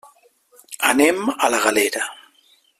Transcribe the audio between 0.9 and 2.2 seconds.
Anem a la Galera.